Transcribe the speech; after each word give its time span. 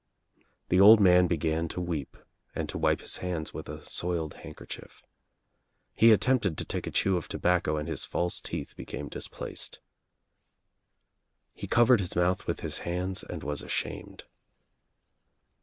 "I 0.35 0.41
The 0.69 0.79
old 0.81 0.99
man 0.99 1.27
began 1.27 1.67
to 1.67 1.79
weep 1.79 2.17
and 2.55 2.67
to 2.69 2.79
wipe 2.79 3.01
his 3.01 3.17
hands 3.17 3.53
with 3.53 3.69
a 3.69 3.85
soiled 3.85 4.33
handkerchief. 4.33 5.03
He 5.93 6.11
attempted 6.11 6.57
to 6.57 6.65
take 6.65 6.87
a 6.87 6.91
chew 6.91 7.17
of 7.17 7.27
tobacco 7.27 7.77
and 7.77 7.87
his 7.87 8.03
false 8.03 8.41
teeth 8.41 8.75
became 8.75 9.09
displaced. 9.09 9.79
He 11.53 11.67
covered 11.67 11.99
his 11.99 12.15
mouth 12.15 12.47
with 12.47 12.61
his 12.61 12.79
hands 12.79 13.23
and 13.23 13.43
was 13.43 13.61
ashamed. 13.61 14.23